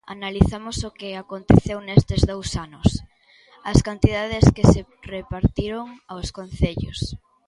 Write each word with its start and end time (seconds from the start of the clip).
Analizamos 0.15 0.77
o 0.89 0.91
que 0.99 1.09
aconteceu 1.15 1.77
nestes 1.81 2.21
dous 2.31 2.49
anos, 2.65 2.89
as 3.71 3.79
cantidades 3.87 4.45
que 4.55 4.63
se 4.71 4.81
repartiron 5.15 5.85
aos 6.11 6.27
concellos. 6.37 6.99